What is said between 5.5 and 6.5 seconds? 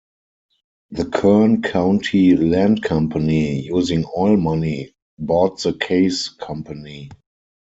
the Case